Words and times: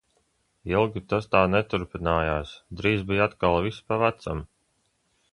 Ilgi 0.69 1.01
tas 1.11 1.27
tā 1.33 1.41
neturpinājās, 1.55 2.53
drīz 2.79 3.03
bija 3.11 3.27
atkal 3.29 3.57
viss 3.67 3.85
pa 3.91 3.99
vecam. 4.05 4.41